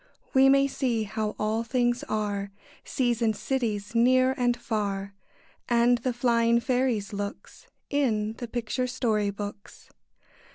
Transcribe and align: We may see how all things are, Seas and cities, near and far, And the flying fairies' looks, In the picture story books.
We 0.33 0.49
may 0.49 0.65
see 0.65 1.03
how 1.03 1.35
all 1.37 1.63
things 1.63 2.01
are, 2.05 2.49
Seas 2.83 3.21
and 3.21 3.35
cities, 3.35 3.93
near 3.93 4.33
and 4.35 4.57
far, 4.57 5.13
And 5.69 5.99
the 5.99 6.11
flying 6.11 6.59
fairies' 6.59 7.13
looks, 7.13 7.67
In 7.91 8.33
the 8.39 8.47
picture 8.47 8.87
story 8.87 9.29
books. 9.29 9.91